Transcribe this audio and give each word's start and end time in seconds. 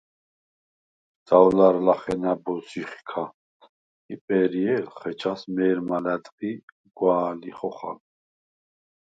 შდავლა̈რ 1.17 1.75
ლახე 1.85 2.15
ნა̈ბოზს 2.21 2.67
ჟიხიქა 2.71 3.23
იპვე̄რჲე̄ლხ, 4.13 4.97
ეჯას 5.11 5.41
მე̄რმა 5.55 5.97
ლა̈დღი 6.03 6.51
გვა̄̈ლი 6.97 7.51
ხოხალ. 7.57 7.97